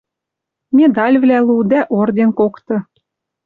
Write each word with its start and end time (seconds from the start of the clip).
Медальвлӓ 0.75 1.39
лу 1.47 1.57
дӓ 1.71 1.81
орден 1.99 2.29
кокты! 2.39 2.77